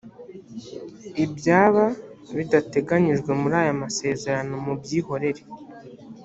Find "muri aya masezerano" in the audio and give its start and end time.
3.41-4.53